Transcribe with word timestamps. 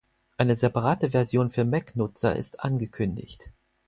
Eine 0.39 0.55
separate 0.55 1.11
Version 1.11 1.51
für 1.51 1.63
Mac-Nutzer 1.63 2.35
ist 2.35 2.61
angekündigt. 2.61 3.51